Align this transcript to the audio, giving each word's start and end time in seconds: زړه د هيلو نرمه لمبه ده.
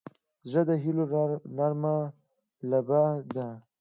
زړه 0.49 0.61
د 0.69 0.71
هيلو 0.83 1.05
نرمه 1.57 1.95
لمبه 2.69 3.01
ده. 3.33 3.47